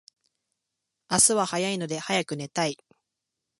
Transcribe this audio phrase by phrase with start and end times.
[1.11, 2.75] 明日は早いので早く寝たい